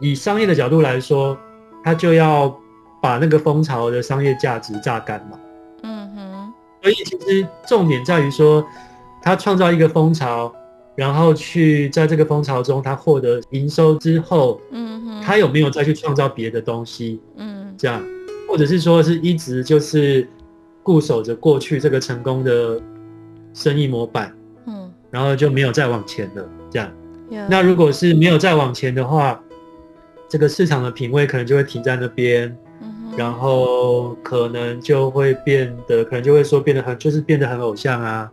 [0.00, 1.38] 以商业的角度来说，
[1.84, 2.52] 它就要
[3.00, 5.38] 把那个风潮的商业价值榨干嘛。
[6.86, 8.64] 所以其实重点在于说，
[9.20, 10.54] 他创造一个风潮，
[10.94, 17.20] 然后去在这个风潮中他获得营收之后，嗯，他有没有再去创造别的东西？
[17.38, 18.00] 嗯，这样，
[18.48, 20.28] 或者是说是一直就是
[20.84, 22.80] 固守着过去这个成功的
[23.52, 24.32] 生意模板，
[24.68, 26.48] 嗯，然后就没有再往前了。
[26.70, 26.88] 这样，
[27.50, 29.42] 那如果是没有再往前的话，
[30.28, 32.56] 这个市场的品味可能就会停在那边。
[33.16, 38.30] 然后可能就会变得，可能就会说变得很，就是变得很偶像啊，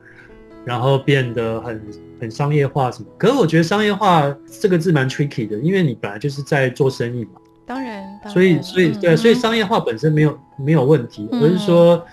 [0.65, 1.82] 然后变得很
[2.19, 3.08] 很商业化什么。
[3.17, 7.32] 可是我觉得商业化这个字蛮 tricky 的，因为你本来就是在做生意嘛。
[7.65, 8.04] 当然。
[8.28, 12.06] 所以所以对，所以商业化本身没有没有问题，而是说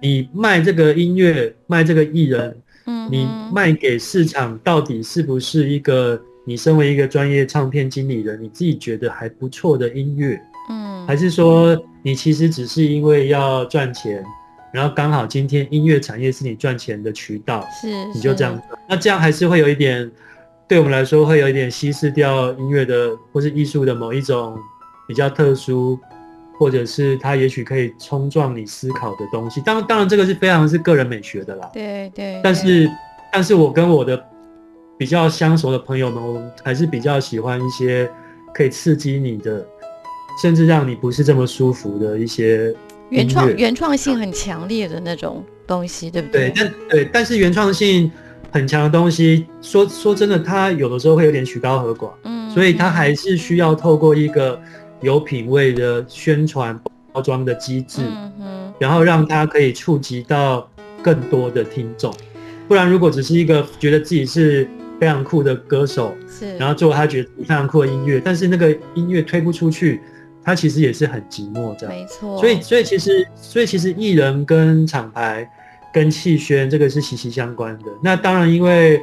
[0.00, 10.40] 你卖这个音乐，卖这个艺人，嗯，你卖给市场到底是不是一个你身为一个专业唱片经理人，你自己觉得还不错的音乐？
[10.70, 14.24] 嗯，还是说你其实只是因为要赚钱，
[14.72, 20.08] 然后刚好今天音乐产业是你赚钱的渠道，是你就这样，那这样还是会有一点，
[20.68, 24.56] 对我们来说会有一点稀释掉音乐的或是艺术的某一种
[25.08, 25.98] 比较特殊，
[26.56, 29.60] 或者是它也许可以冲撞你思考的东西。
[29.62, 32.40] 当当然这个是非常是个人美学的啦，对对。
[32.40, 32.88] 但是
[33.32, 34.24] 但是我跟我的
[34.96, 38.08] 比较相熟的朋友们，我们还是比较喜欢一些
[38.54, 39.66] 可以刺激你的，
[40.40, 42.74] 甚至让你不是这么舒服的一些
[43.10, 46.52] 原创原创性很强烈的那种东西，对不对，对？
[46.56, 48.10] 但对，但是原创性
[48.50, 54.60] 很强的东西，说说真的，它有的时候会有点曲高和寡，嗯所以它还是需要透过一个
[55.00, 56.78] 有品味的宣传
[57.12, 60.68] 包装的机制，嗯哼然后让它可以触及到
[61.02, 62.14] 更多的听众。
[62.66, 64.66] 不然，如果只是一个觉得自己是
[64.98, 70.00] 非常酷的歌手，是，然后做他觉得非常酷的音乐，但是那个音乐推不出去，
[70.46, 71.94] 他其实也是很寂寞这样。
[71.94, 75.50] 没错，所以，所以其实，所以其实艺人跟厂牌
[75.92, 77.86] 跟气宣这个是息息相关的。
[78.00, 79.02] 那当然，因为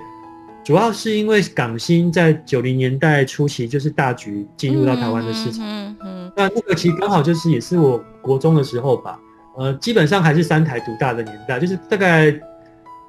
[0.64, 5.66] 主要是因为港星在九零年代初期就是大局进入到台湾的市场。
[5.68, 9.20] 嗯嗯那那个其实刚好就是也是我国中的时候吧，
[9.58, 12.34] 呃，基本上还是三台独大的年代，就是大概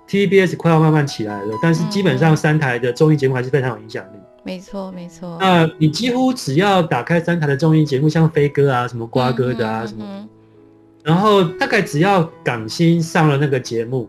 [0.08, 4.18] TVBS 快要慢慢起来了，但是基本上三台的综艺节目还是非常有影响力。
[4.44, 5.38] 没错没错。
[5.40, 10.28] 那你几乎只要打开三台的综艺节目，像飞哥啊、什么瓜哥的啊、什么，
[11.02, 14.08] 然后大概只要港星上了那个节目，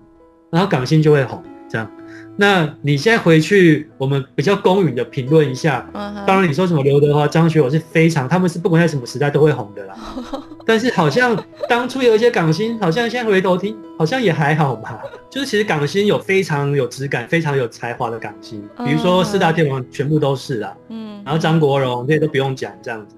[0.52, 1.90] 然后港星就会红，这样。
[2.38, 5.90] 那你现在回去，我们比较公允的评论一下。
[5.94, 9.96] 嗯当然，你说什么刘德华、张学友是非常，他们是不管在什么时代都会红的啦。
[10.66, 11.38] 但是好像
[11.70, 15.00] 当初有一些港星，好像现在回头听，好像也还好吧。
[15.30, 23.16] 就是其实港星有非常有质感、非常有才华的港星，比如说四大天王全部都是啦，嗯，然后张国荣这些都不用讲这样子。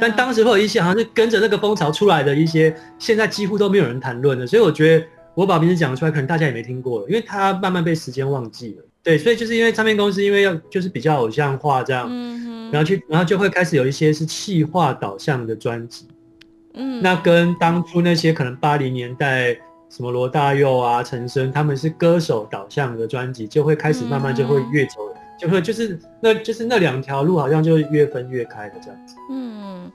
[0.00, 8.84] 但呀当时会有一些好像是跟着那个风潮出来的一些，现在几乎都没有人谈论的，所以我觉得我把名字讲出来，可能大家也没听过了，因为他慢慢被时间忘记了。
[9.02, 16.06] 对，所以就是因为唱片公司因为要就是比较偶像化这样，嗯哼，然后去然后就会开始有一些是气化导向的专辑，
[16.78, 19.52] 嗯那跟当初那些可能八零年代
[19.90, 25.00] 什么罗大佑啊、陈升他们是歌手导向的专辑，就会开始慢慢就会越走，
[25.38, 29.16] 就会就是那就是那两条路好像就越分越开的这样子。
[29.30, 29.90] 嗯，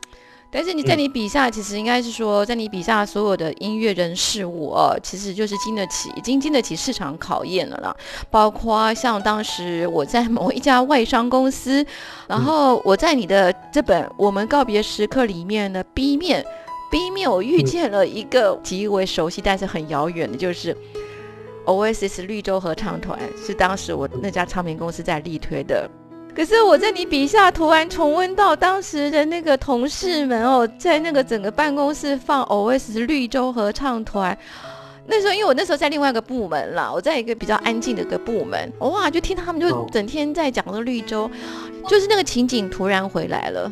[0.51, 7.95] 但是你在你笔下，其实应该是说，在你笔下所有的音乐人事物哦，其实就是经得起，已经经得起市场考验了啦。
[8.31, 11.85] 包括像当时我在某一家外商公司，
[12.27, 16.43] 然后我在你的这本《我们告别时刻》里面的 B 面。
[16.93, 20.77] B 面我遇见了一个极为熟悉但是很遥远的，就是
[21.65, 25.89] Oasis 绿洲合唱团，是当时我那家唱片公司在力推的。
[26.35, 34.37] 可是我在你笔下突然重温到当时的那个同事们哦，在那个整个办公室放 O S S 绿洲合唱团。
[35.07, 41.27] 那时候因为我那时候在另外一个部门啦，我在一个比较安静的一个部门，哇，就听他们就哦整天在讲的绿洲，
[41.87, 43.71] 就是那个情景突然回来了。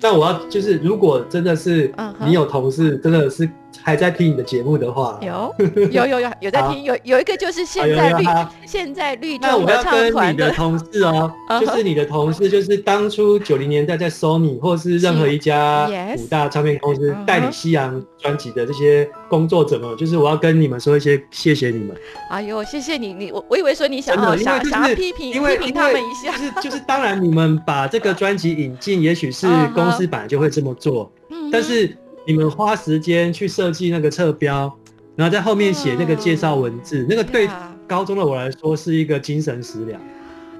[0.00, 3.48] 那我要就是，如果真的是你有同事真的是
[3.82, 5.54] 还在听你的节目的话，有
[5.90, 8.24] 有有有有在听，有有一个就是现在绿
[8.66, 21.96] 现在绿洲那我合唱要跟团的，你的同事哦就是你的同事，就是当初九零年代在 Sony 或是任何一家五大唱片公司代理西洋专辑的这些工作者们，就是我要跟你们说一些谢谢你们。
[22.30, 34.72] 哎呦，谢谢你你我我以为说你想要想就是想要批评批评他们一下，就是就是当然你们把这个专辑引进，也许是公司本来就会这么做，嗯但是你们花时间去设计那个侧标，
[35.14, 40.00] 然后在后面写那个介绍文字，那个对啊高中的我来说是一个精神食粮。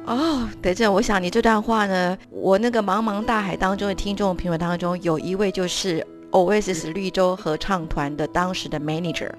[0.06, 9.30] 哦，德正，我想你这段话呢，我那个茫茫大海当中的听众朋友当中，有一位就是 Oasis 绿洲合唱团的当时的 manager。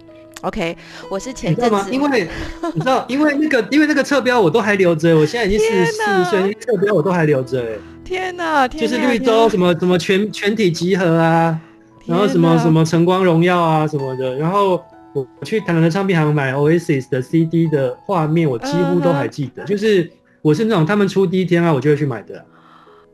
[0.41, 0.75] OK，
[1.09, 1.55] 我是前？
[1.55, 2.27] 阵子因为
[2.73, 11.59] 你知道，因为那个因为那个侧标我都还留着，我现在已经四十四岁，那个侧标我都还留着，哎，天哪，天就是哪绿洲什么什么全全体集合啊，
[12.05, 22.45] 然后什么什，么晨光荣耀啊什么的，然后我去台南的唱片行买 Oasis 的 CD 的画面，我几乎都还记得，就是我是那种他们出第一天啊，我就会去买的啊。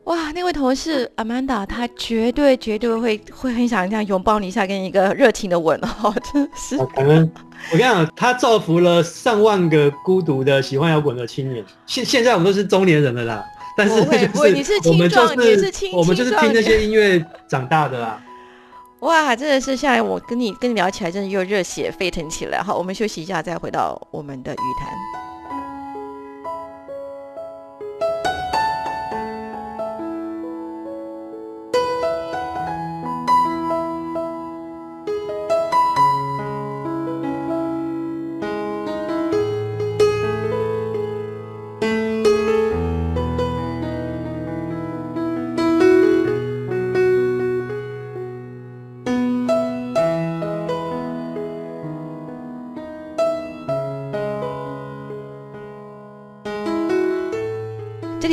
[0.04, 7.32] 哇，那位同事 Amanda，她绝对绝对会会很想这样拥抱你一下，给你一个热情的吻哦， 真是啊感恩，
[7.72, 11.64] 我跟你讲，他造福了上万个孤独的喜欢摇滚的青年。
[11.86, 13.44] 现现在我们都是中年人了啦，
[13.76, 18.20] 但是不会你是就是我们就青壮你也是是青我们就是听那些音乐长大的啦。
[19.02, 22.62] 哇，真的是现在我跟你跟你聊起来，真的又热血沸腾起来。
[22.62, 25.31] 好，我们休息一下，再回到我们的语谈。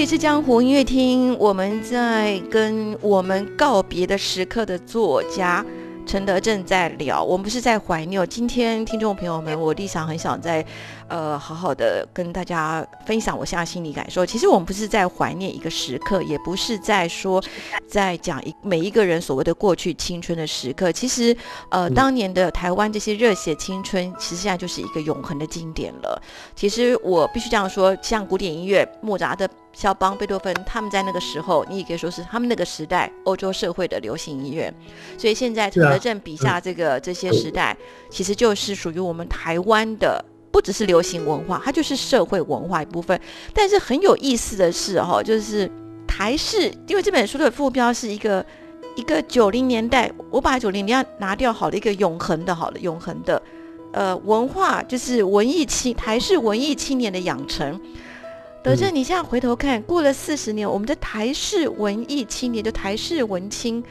[0.10, 5.64] 是江湖音乐厅，我们在跟我们告别的时刻的作家。
[6.04, 8.28] 陈德正在聊，我们不是在怀念。
[8.28, 10.66] 今天听众朋友们，我立场很想在，
[11.08, 14.26] 呃，好好的跟大家分享我现在心理感受。
[14.26, 17.40] 其实我们不是在怀念一个时刻，也不是在说，
[17.88, 20.92] 在讲一每一个人所谓的过去青春的时刻。
[20.92, 21.38] 其实，
[21.70, 26.20] 呃，当年的台湾这些热血青春，其实现在就是一个永恒的经典了。
[26.56, 29.48] 其实我必须这样说，像古典音乐，莫扎特。
[29.80, 34.74] 肖邦、贝多芬，他们在那个时候，你也可以说是他们那个时代欧洲社会的流行音乐。
[35.18, 37.78] 所以现在陈德正笔下这个这些时代，
[38.10, 40.22] 其实就是属于我们台湾的，
[40.52, 43.18] 不只是流行文化，它就是社会文化一部分。
[43.54, 45.72] 但是很有意思的是，哈，就是
[46.06, 48.46] 台式，因为这本书的副标是一个
[48.98, 53.42] 一个九零年代，我把九零年代拿掉好了，一个永恒的，好的，永恒的，
[53.94, 57.80] 呃，文化就是文艺青台式文艺青年的养成。
[58.62, 63.82] 德正，你现在回头看，过了四十年，我们的台式文艺青年，就台式文青，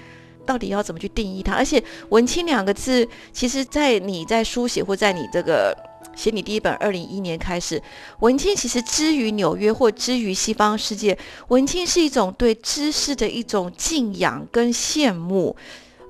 [0.44, 1.54] 到底要怎么去定义它？
[1.54, 5.74] 而且“文青”两个字，其实，在你在书写或在你这个
[6.14, 7.82] 写你第一本二零一一年开始，
[8.20, 11.16] 文青其实之于纽约或之于西方世界，
[11.48, 15.56] 文青是一种对知识的一种敬仰跟羡慕。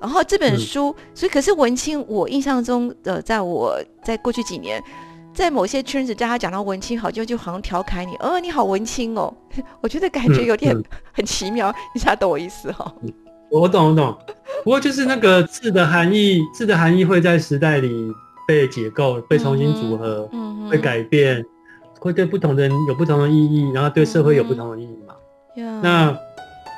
[0.01, 4.83] 然后这本书，所以可是文青，我印象中，呃，在我在过去几年。
[5.33, 9.33] 在某些圈子，叫他讲到文青，好就就好像调侃你，哦，你好文青哦，
[9.81, 10.75] 我觉得感觉有点
[11.13, 12.93] 很奇妙，你才懂我意思哈。
[13.49, 14.15] 我懂我懂，
[14.63, 18.11] 不过就是那个字的含义，字的含义会在时代里
[18.47, 20.29] 被解构、被重新组合、
[20.69, 21.43] 会改变，
[21.99, 25.15] 会对不同的人有不同的意义，然后对社会有不同的意义嘛。
[25.81, 26.15] 那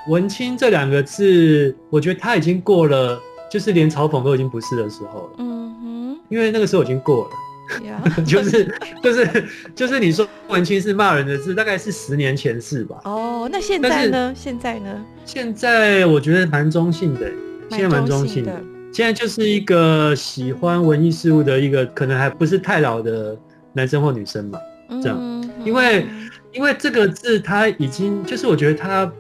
[0.08, 5.30] 文青这两个字，我觉得他已经过了，就是连嘲讽都已经不是的时候了。
[5.40, 7.32] 嗯哼，因为那个时候已经过了。
[8.26, 9.46] 就是就是
[9.76, 13.00] 就是你说文青是骂人的字，大概是十年前是吧？
[13.06, 14.34] 哦，那现在呢？
[14.36, 15.06] 现在呢？
[15.26, 17.32] 现在我觉得蛮中性的，
[17.70, 18.62] 现在蛮中性的。
[18.92, 23.38] 现在就是一个喜欢文艺事物的一个，可能还不是太老的
[23.74, 24.60] 男生或女生嘛，
[25.02, 25.50] 这样。
[25.64, 26.06] 因为
[26.52, 29.12] 因为这个字，他已经就是我觉得他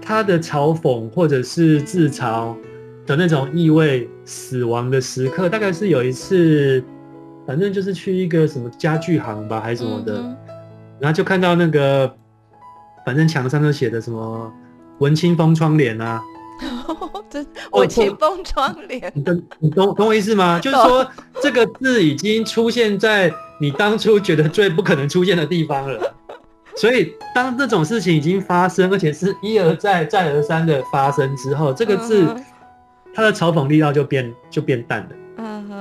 [0.00, 2.54] 他的嘲讽或者是自嘲
[3.04, 6.82] 的那种意味，死亡的时刻，大概是有一次。
[7.48, 10.22] 反正就是去一个什么家具行吧，还是什么的，
[11.00, 12.14] 然后就看到那个，
[13.06, 14.52] 反正墙上都写的什么
[15.00, 16.20] “文青风窗帘”啊，
[17.30, 20.60] 真文青风窗帘，你懂你懂懂我意思吗？
[20.62, 21.08] 就是说
[21.40, 26.14] 这个字已经出现在你当初觉得最不可能出现的地方了，
[26.76, 32.26] 所以当这种事情已经发生，而且是一而再再而三的发生之后，这个字
[33.14, 35.08] 它的嘲讽力道就变就变淡了。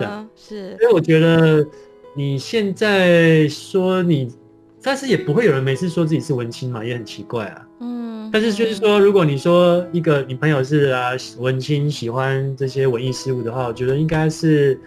[0.06, 1.66] 嗯，是，所以我觉得
[2.16, 4.32] 你现在说你，
[4.82, 7.68] 但是也不会有人每次说自己是文青嘛，也很奇怪啊。
[7.80, 14.80] 嗯，但是就是说，如果你说一个你朋友是啊文青，喜欢这些文艺事物的话，我觉得应该是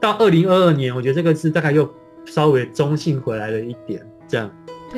[0.00, 1.88] 到二零二二年，我觉得这个字大概又
[2.24, 4.50] 稍微中性回来了一点，这样。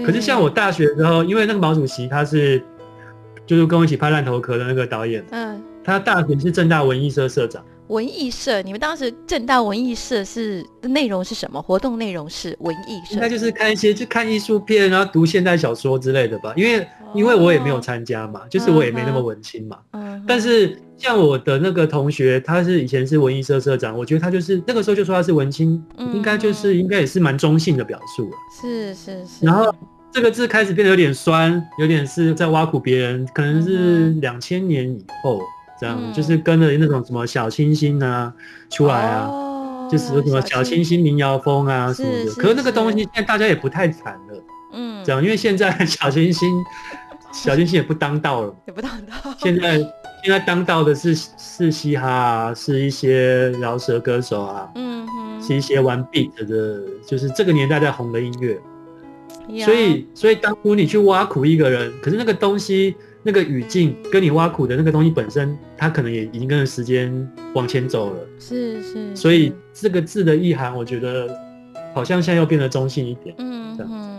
[0.06, 2.62] 可是像我大学的时候，因为那个毛主席他是
[3.44, 7.64] 就是跟我一起拍《烂头壳》的那个导演，嗯，他大学是正大文艺社社长。
[7.90, 11.60] 文艺社，你们当时正大文艺社是内容是什么？
[11.60, 16.54] 活动内容是文艺社，应该就是看一些就看艺术片，然后读现代小说之类的吧。
[16.56, 19.76] 因为因为我也没有参加嘛，就是我也没那么文青嘛。
[19.92, 20.22] 嗯。
[20.24, 28.36] 但是像我的那个同学，他是以前是文艺社社长，我觉得他就是那个时候就说他是文青，应该就是应该也是蛮中性的表述了。
[28.62, 29.44] 是是是。
[29.44, 29.74] 然后
[30.12, 35.40] 这个字开始变得有点酸，有点是在挖苦别人，可能是两千年以后。
[35.80, 38.30] 这样就是跟着那种什么小清新啊
[38.68, 42.34] 出来啊，就是什么小清新民谣风啊什么的。
[42.34, 46.52] 可是那个东西现在大家也不太谈了，嗯，这样，因为现在 小清新
[47.32, 49.14] 小清新也不当道了，也不当道。
[49.38, 49.78] 现在
[50.22, 58.60] 现在当道的是是嘻哈啊，是一些饶舌歌手啊，嗯哼，是一些玩 beat 的，就是这个年代在红的音乐。
[59.64, 62.94] 所以所以当初你去挖苦一个人，可是那个东西。
[63.22, 68.20] 那个语境跟你挖苦的那个东西本身，它可能也已经跟着时间往前走了。
[68.38, 69.14] 是是。
[69.14, 71.28] 所以这个字的意涵，我觉得
[71.94, 73.34] 好像现在又变得中性一点。
[73.38, 74.09] 嗯嗯。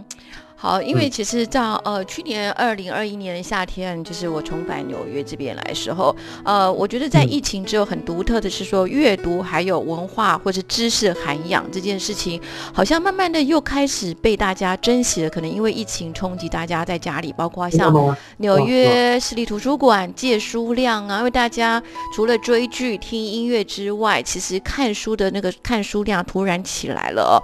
[0.61, 12.39] 好，因为其实，在呃去年二零二一年的夏天，就是我重返纽约这边来的时候，呃，我觉得在疫情之后很独特的是说，阅读还有文化或者知识涵养这件事情，
[12.71, 15.29] 好像慢慢的又开始被大家珍惜了。
[15.31, 17.91] 可能因为疫情冲击，大家在家里，包括像
[18.37, 21.81] 纽约市立图书馆借书量啊，因为大家
[22.13, 27.41] 除了追剧、听音乐之外，其实看书的那个看书量突然起来了。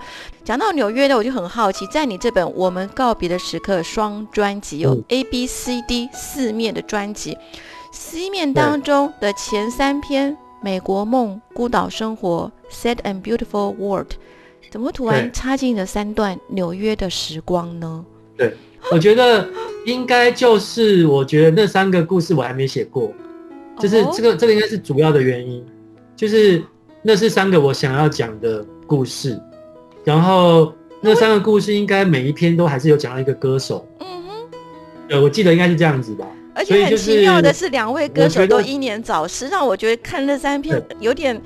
[0.47, 5.03] 讲到纽约呢，我就很好奇，在你这本《我们告别的时刻》双专辑有嗯。
[5.09, 7.37] A、B、C、D 四面的专辑
[7.91, 10.31] ，C 面当中的前三篇
[10.61, 12.49] 《美国梦》《孤岛生活》
[12.95, 14.11] 《Sad and Beautiful World》，
[14.71, 18.05] 怎么突然插进了三段纽约的时光呢？
[18.37, 18.55] 对
[18.89, 19.45] 我觉得
[19.85, 23.11] 应该就是，我觉得那三个故事我还没写过，
[23.77, 25.61] 就是哦这个、这个应该是主要的原因，
[26.15, 26.63] 就是
[27.01, 29.37] 那是三个我想要讲的故事，
[30.07, 34.57] 然后那三个故事应该每一篇都还是有讲到一个歌手，嗯哼，
[35.09, 36.25] 呃，我记得应该是这样子吧。
[36.55, 41.39] 而且很奇妙的是，两位歌手都英年早逝，让我觉得看那三篇有点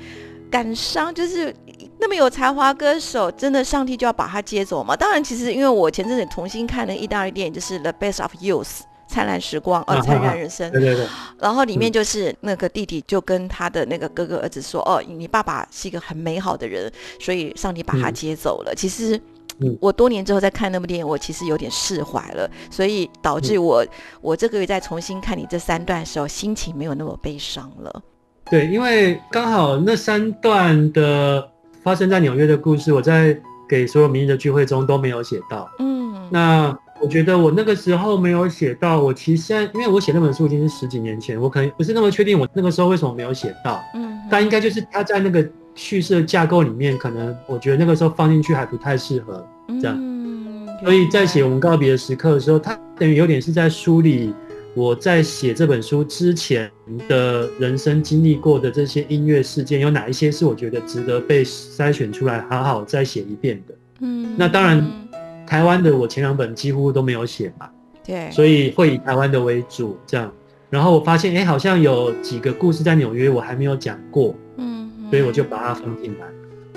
[0.48, 1.52] 感伤，就是。
[1.98, 4.96] 那么有才华歌手，真的上帝就要把他接走吗？
[4.96, 8.64] 当然，其实因为我前阵子重新看了意大利电影，就是《The Best of Youth》
[9.12, 10.70] 灿烂时光，呃，啊灿烂人生。
[10.72, 11.06] 对对对，
[11.38, 16.90] 然后里面就是那个弟弟就跟他的那个哥哥儿子说：“哦，你爸爸是一个很美好的人，
[17.20, 18.74] 所以上帝把他嗯接走了。
[18.74, 19.20] 其实
[19.60, 23.86] 嗯我多年之后再看那部电影，我其实有点释怀了，所以导致嗯我、
[24.22, 28.02] 我这个月再重新看你这三段的时候，心情没有那么悲伤了。
[28.50, 31.46] 对，因为刚好那三段的
[31.82, 33.38] 发生在纽约的故事，我在
[33.68, 35.70] 给所有民意的聚会中都没有写到。
[35.78, 45.44] 嗯，那我觉得我那个时候没有写到，我其实现在因为我写那本书已经是十几年前，我可能不是那么确定我那个时候为什么没有写到，嗯，但应该就是他在那个
[45.74, 49.44] 叙事的架构里面，可能我觉得那个时候放进去还不太适合，
[49.80, 54.32] 这样嗯，所以在写《我们告别的时刻》的时候，他等于有点是在梳理
[54.74, 56.70] 我在写这本书之前
[57.08, 63.74] 的人生经历过的这些音乐事件，有哪一些是我觉得值得被筛选出来，好好再写一遍的。
[64.04, 65.08] 嗯，那当然嗯
[65.52, 67.68] 台湾的我前两本几乎都没有写嘛，
[68.02, 70.32] 对，所以会以台湾的为主这样。
[70.70, 76.26] 然后我发现，哎，好像有几个故事在纽约我还没有讲过，嗯，所以我就把它放进来。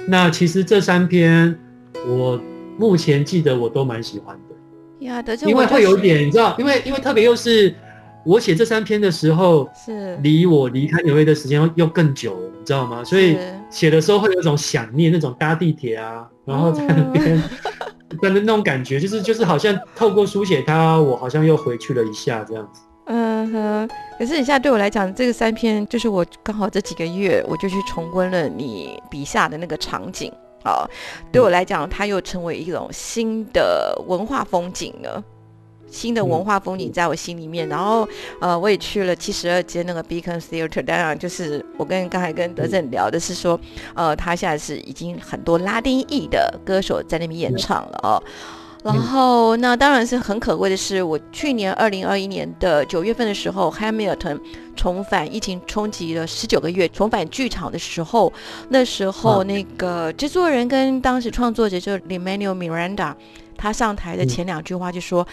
[0.09, 1.57] 那其实这三篇
[2.05, 2.37] 我
[2.77, 4.55] 目前记得我都蛮喜欢的。
[5.47, 7.73] 因为会有点，你知道，因为因为特别又是
[8.25, 13.05] 我写这三篇的时候，是离我离开纽约的时间又又更久了，你知道吗？
[13.05, 17.41] 所以是写的时候会有一种想念，那种搭地铁啊，然后在那边，
[18.21, 22.81] 但是那种感觉，就是就是好像透过书写它，我好像又回去了一下这样子。
[23.07, 30.31] 嗯哼，可是你现在对我来讲，这个三篇就是我刚好这几个月我就去重温了你笔下的那个场景
[30.63, 30.89] 好，
[31.31, 35.23] 对我来讲，它又成为一种新的文化风景了。
[35.95, 38.05] 新的文化风景在我心里面，然后
[38.41, 43.57] 呃，我也去了七十二街那个 Beacon Theater，当然就是我跟刚才跟德正聊的是说，
[43.93, 48.21] 呃，他现在是已经很多拉丁裔的歌手在那边演唱了哦。
[48.83, 54.39] 然后，那当然是很可贵的是，我去年二零二一年的九月份的时候，Hamilton
[54.75, 58.31] 重返疫情冲击了十九个月，重返剧场的时候，
[58.69, 63.15] 那时候嗯那个制作人跟当时创作者就是 Lin-Manuel Miranda，
[63.57, 65.27] 他上台的前两句话就说：“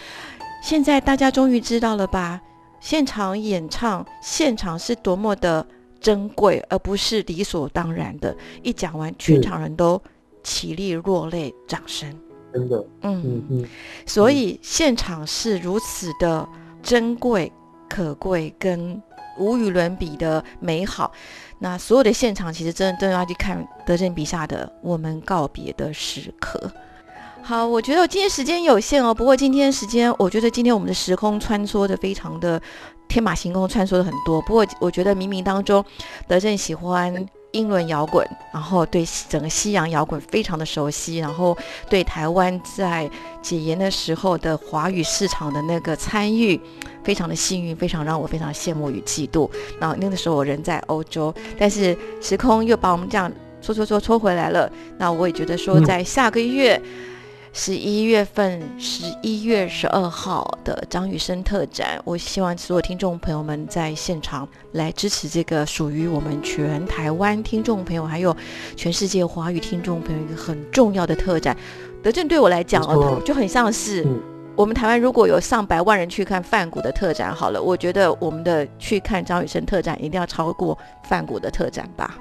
[0.63, 2.41] 现在大家终于知道了吧？
[2.79, 5.67] 现场演唱，现场是多么的
[5.99, 8.33] 珍贵，而不是理所当然的。”
[8.63, 10.01] 一讲完，全场人都
[10.41, 12.09] 起立落泪，掌声。
[12.53, 13.65] 真的，嗯嗯嗯，
[14.05, 16.47] 所以现场是如此的
[16.81, 17.51] 珍贵、
[17.89, 19.01] 可贵跟
[19.37, 21.11] 无与伦比的美好。
[21.59, 26.71] 那所有的现场其实真的真的要去看德正笔下的我们告别的时刻。
[27.45, 32.59] 好，我觉得我今天时间有限哦，不过今天时间，我觉得今天我们的时空穿梭的非常的
[33.09, 34.41] 天马行空，穿梭的很多。
[34.43, 35.83] 不过我觉得冥冥当中，
[36.25, 37.13] 德正喜欢
[37.51, 41.55] 英伦摇滚，然后对整个西洋摇滚非常的熟悉，然后
[41.89, 46.57] 对台湾在解严的时候的华语市场的那个参与，
[47.03, 49.49] 非常的幸运，非常让我非常羡慕与嫉妒。
[49.81, 53.29] 那那个时候我人在欧洲，但是时空又把我们这样
[53.61, 54.71] 搓搓搓搓回来了。
[54.97, 56.81] 那我也觉得说，嗯在下个月。
[57.55, 68.35] 十一月份，十一月十二号的张雨生特展，我希望所有听众朋友们在现场来支持这个属于我们全台湾听众朋友，还有
[68.75, 71.55] 全世界华语听众朋友一个很重要的特展。
[72.01, 74.19] 德政对我来讲哦，就很像是嗯
[74.55, 82.17] 我们台湾如果有上百万人去看范谷的特展，好了，我觉得我们的去看张雨生特展一定要超过范谷的特展吧。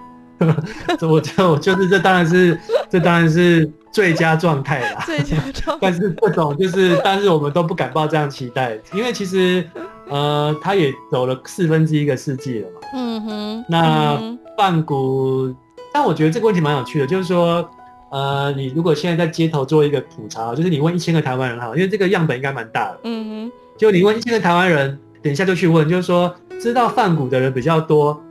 [0.99, 5.03] 这我这我就是这当然是这当然是最佳状态啦。
[5.07, 9.65] 最佳状 但是这种就是，但是我们都不敢抱这样期待，因为其实，
[10.09, 12.81] 呃，他也走了四分之一个世纪了嘛。
[12.95, 15.55] 嗯哼，那嗯哼曼谷，
[15.93, 17.69] 但我觉得这个问题蛮有趣的，就是说，
[18.11, 28.23] 呃，你如果现在在街头做一个普查，就是你问一千个台湾人哈，因为这个样本应该蛮大的，嗯哼，就你问一千个台湾人，等一下就去问，就是说，知道范谷的人比较多，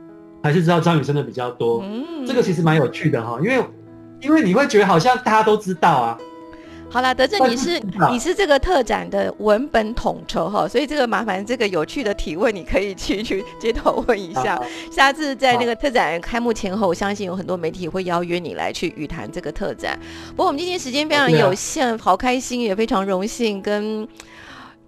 [0.42, 1.82] 还是知道张雨生的比较多？
[1.84, 3.64] 嗯，这个其实蛮有趣的哈，因为
[4.20, 6.18] 因为你会觉得好像大家都知道啊，
[6.90, 7.80] 好了，德正，你是
[8.10, 14.60] 你是这个特展的文本统筹哈，所以这个麻烦这个有趣的提问，你可以去去街头问一下。
[14.90, 19.98] 下次在那个特展开幕前后，我相信有很多媒体会邀约你来去语谈这个特展。
[20.30, 24.06] 不过我们今天时间非常有限，好开心，也非常荣幸跟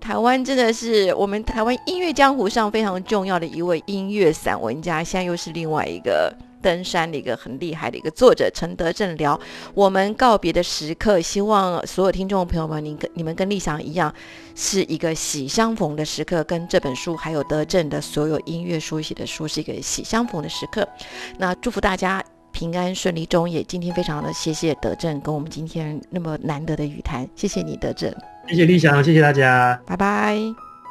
[0.04, 6.30] 台湾真的是我们台湾音乐江湖上非常重要的一位音乐散文家，现在又是另外一个。
[6.60, 9.38] 登山的一个很厉害的一个作者陈德正聊
[9.74, 14.10] 我们告别的时刻，希望所有听众朋友们，您跟你们跟立祥一样，
[14.54, 20.88] 是一个喜相逢的时刻，跟这本书还有德正的所有音乐书写的书是一个喜相逢的时刻。
[21.36, 28.10] 那祝福大家平安顺利中，也今天非常的谢谢德正跟我们今天那么难得的语谈，谢谢你德正，
[28.46, 30.38] 谢谢立翔，谢谢大家，拜拜，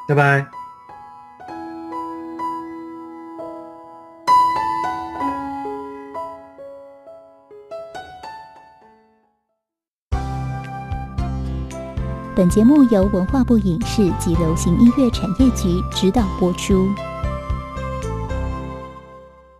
[0.07, 0.45] 拜拜。
[12.35, 16.89] 本节目由文化部影视及流行音乐产业局指导播出。